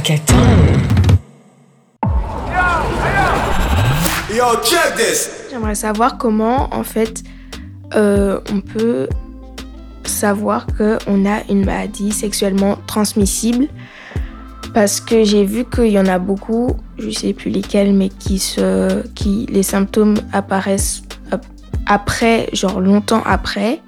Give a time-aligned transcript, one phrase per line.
[0.00, 0.34] Hackathon.
[4.34, 5.30] Yo, check this.
[5.50, 7.22] J'aimerais savoir comment, en fait,
[7.94, 9.08] euh, on peut
[10.04, 13.68] savoir qu'on a une maladie sexuellement transmissible.
[14.72, 18.38] Parce que j'ai vu qu'il y en a beaucoup, je sais plus lesquels, mais qui,
[18.38, 21.02] se, qui les symptômes apparaissent
[21.86, 23.82] après, genre longtemps après.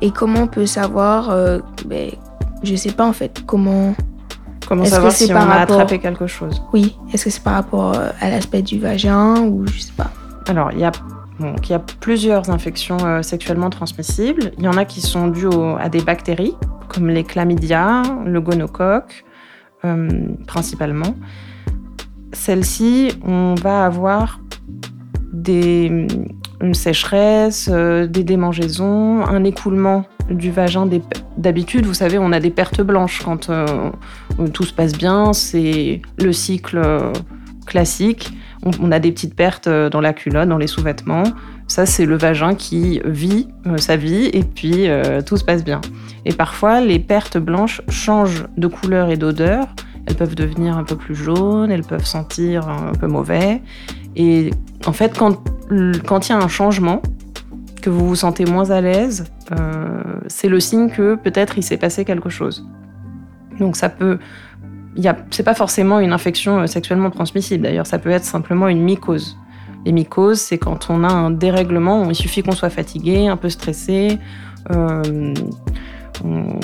[0.00, 2.10] Et comment on peut savoir, euh, ben,
[2.64, 3.94] je sais pas en fait, comment.
[4.68, 7.24] Comment Est-ce savoir que c'est si on par a rapport- attrapé quelque chose Oui, est-ce
[7.24, 10.10] que c'est par rapport euh, à l'aspect du vagin ou je sais pas.
[10.48, 10.92] Alors, il y a,
[11.40, 14.52] donc, il y a plusieurs infections euh, sexuellement transmissibles.
[14.58, 16.54] Il y en a qui sont dues au- à des bactéries,
[16.88, 19.24] comme les chlamydia, le gonocoque,
[19.84, 20.08] euh,
[20.46, 21.14] principalement.
[22.32, 24.40] Celles-ci, on va avoir
[25.32, 26.06] des,
[26.60, 30.88] une sécheresse, euh, des démangeaisons, un écoulement du vagin.
[31.36, 33.90] D'habitude, vous savez, on a des pertes blanches quand euh,
[34.52, 35.32] tout se passe bien.
[35.32, 37.12] C'est le cycle euh,
[37.66, 38.32] classique.
[38.80, 41.24] On, a des petites pertes euh, dans la culotte, dans les sous-vêtements.
[41.66, 44.88] Ça, c'est le vagin qui vit sa vie et puis
[45.24, 45.80] tout se passe bien.
[46.26, 49.68] Et parfois, les pertes blanches changent de couleur et d'odeur.
[50.06, 53.62] Elles peuvent devenir un peu plus jaunes, elles peuvent sentir un peu mauvais.
[54.16, 54.50] Et
[54.84, 57.00] en fait, quand il y a un changement,
[57.82, 59.24] que vous vous sentez moins à l'aise,
[60.26, 62.66] c'est le signe que peut-être il s'est passé quelque chose.
[63.58, 64.18] Donc ça peut,
[65.30, 67.62] c'est pas forcément une infection euh, sexuellement transmissible.
[67.64, 69.36] D'ailleurs, ça peut être simplement une mycose.
[69.84, 72.08] Les mycoses, c'est quand on a un dérèglement.
[72.08, 74.18] Il suffit qu'on soit fatigué, un peu stressé.
[74.70, 75.34] euh,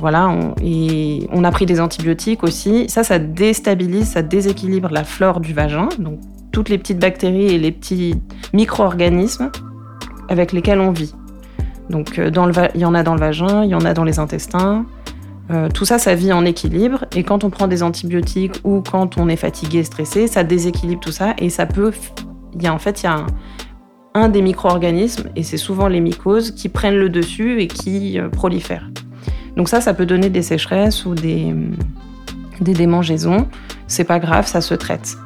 [0.00, 2.88] voilà, on- et on a pris des antibiotiques aussi.
[2.88, 5.88] Ça, ça déstabilise, ça déséquilibre la flore du vagin.
[5.98, 6.18] Donc
[6.50, 8.14] toutes les petites bactéries et les petits
[8.52, 9.50] micro-organismes
[10.28, 11.14] avec lesquels on vit.
[11.90, 13.94] Donc euh, dans le il y en a dans le vagin, il y en a
[13.94, 14.86] dans les intestins.
[15.50, 17.04] Euh, tout ça, ça vit en équilibre.
[17.14, 21.12] Et quand on prend des antibiotiques ou quand on est fatigué, stressé, ça déséquilibre tout
[21.12, 21.34] ça.
[21.38, 21.92] Et ça peut...
[22.54, 23.26] Il y a, en fait, il y a un,
[24.14, 28.28] un des micro-organismes, et c'est souvent les mycoses, qui prennent le dessus et qui euh,
[28.28, 28.88] prolifèrent.
[29.56, 31.52] Donc ça, ça peut donner des sécheresses ou des,
[32.60, 33.48] des démangeaisons.
[33.86, 35.16] C'est pas grave, ça se traite.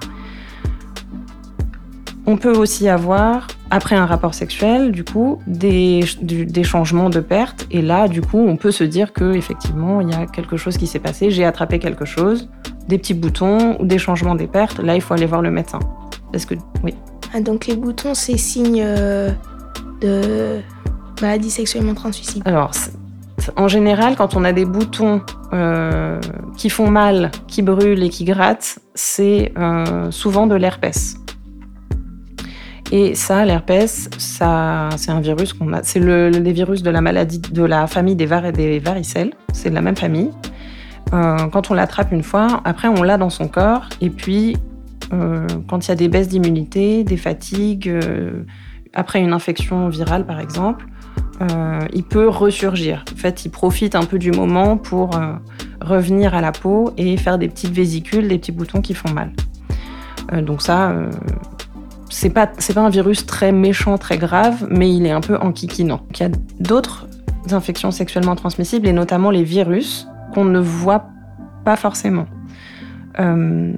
[2.27, 7.21] On peut aussi avoir, après un rapport sexuel, du coup, des, du- des changements de
[7.21, 7.67] perte.
[7.71, 10.77] Et là, du coup, on peut se dire que effectivement, il y a quelque chose
[10.77, 11.31] qui s'est passé.
[11.31, 12.49] J'ai attrapé quelque chose,
[12.89, 14.79] des petits boutons ou des changements des pertes.
[14.81, 15.81] Là, il faut aller voir le médecin.
[16.33, 16.95] Parce que, oui.
[17.35, 19.31] Ah, donc les boutons, c'est signe euh,
[20.01, 20.61] de
[21.21, 22.49] maladie sexuellement transmissible.
[22.49, 22.71] Alors,
[23.57, 25.21] en général, quand on a des boutons
[25.53, 26.21] euh,
[26.57, 31.17] qui font mal, qui brûlent et qui grattent, c'est euh, souvent de l'herpès.
[32.91, 35.83] Et ça, l'herpès, ça, c'est un virus qu'on a.
[35.83, 39.35] C'est le, les virus de la maladie de la famille des, var- des varicelles.
[39.53, 40.31] C'est de la même famille.
[41.13, 43.89] Euh, quand on l'attrape une fois, après on l'a dans son corps.
[44.01, 44.57] Et puis,
[45.13, 48.45] euh, quand il y a des baisses d'immunité, des fatigues, euh,
[48.95, 50.87] après une infection virale par exemple,
[51.93, 53.05] il peut ressurgir.
[53.13, 55.11] En fait, il profite un peu du moment pour
[55.81, 59.31] revenir à la peau et faire des petites vésicules, des petits boutons qui font mal.
[60.43, 60.93] Donc ça,
[62.11, 65.37] c'est pas c'est pas un virus très méchant, très grave, mais il est un peu
[65.37, 66.01] enquiquinant.
[66.15, 66.31] Il y a
[66.61, 67.07] d'autres
[67.53, 71.07] infections sexuellement transmissibles et notamment les virus qu'on ne voit
[71.65, 72.27] pas forcément.
[73.21, 73.73] Euh,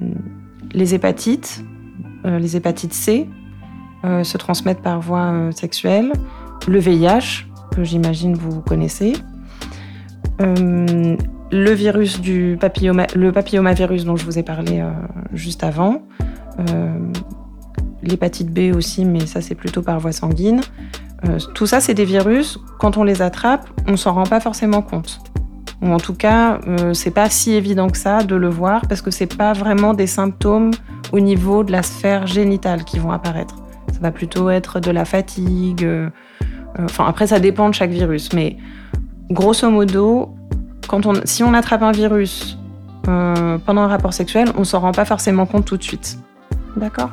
[0.73, 1.63] les hépatites,
[2.25, 3.29] euh, les hépatites C
[4.03, 6.11] euh, se transmettent par voie sexuelle.
[6.67, 9.13] Le VIH, que j'imagine vous connaissez.
[10.39, 14.83] Le virus du papilloma, le papillomavirus dont je vous ai parlé
[15.33, 16.01] juste avant.
[18.03, 20.61] L'hépatite B aussi, mais ça c'est plutôt par voie sanguine.
[21.27, 22.59] Euh, tout ça, c'est des virus.
[22.79, 25.19] Quand on les attrape, on s'en rend pas forcément compte.
[25.81, 29.01] Ou en tout cas, euh, c'est pas si évident que ça de le voir parce
[29.01, 30.71] que c'est pas vraiment des symptômes
[31.11, 33.55] au niveau de la sphère génitale qui vont apparaître.
[33.91, 35.83] Ça va plutôt être de la fatigue.
[35.83, 36.09] euh,
[36.79, 38.57] euh, Enfin, après, ça dépend de chaque virus, mais
[39.29, 40.33] grosso modo,
[40.87, 42.57] quand on, si on attrape un virus
[43.03, 46.19] pendant un rapport sexuel, on s'en rend pas forcément compte tout de suite.
[46.77, 47.09] D'accord?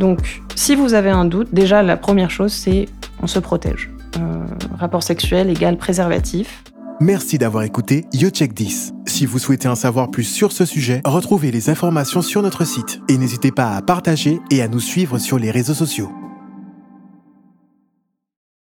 [0.00, 2.88] Donc, si vous avez un doute, déjà la première chose, c'est
[3.22, 3.90] on se protège.
[4.16, 4.46] Euh,
[4.78, 6.64] rapport sexuel égale préservatif.
[7.00, 8.94] Merci d'avoir écouté YoCheck 10.
[9.06, 13.00] Si vous souhaitez en savoir plus sur ce sujet, retrouvez les informations sur notre site
[13.08, 16.10] et n'hésitez pas à partager et à nous suivre sur les réseaux sociaux.